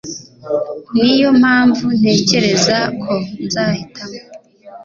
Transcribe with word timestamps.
Niyo 0.97 1.29
mpamvu 1.39 1.85
ntekereza 1.99 2.77
ko 3.01 3.13
nzahitamo 3.45 4.11